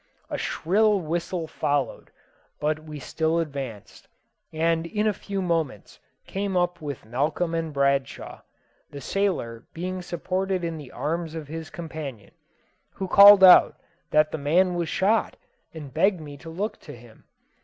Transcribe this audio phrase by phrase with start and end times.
[0.31, 2.09] A shrill whistle followed;
[2.59, 4.07] but we still advanced,
[4.51, 8.41] and in a few moments came up with Malcolm and Bradshaw,
[8.89, 12.31] the sailor being supported in the arms of his companion,
[12.95, 13.79] who called out
[14.09, 15.37] that the man was shot,
[15.71, 17.25] and begged me to look to him.